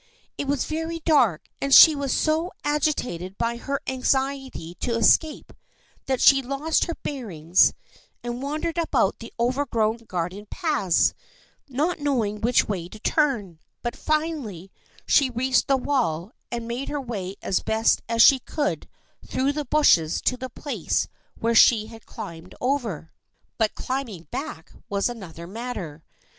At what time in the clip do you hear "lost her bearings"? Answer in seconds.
6.41-7.73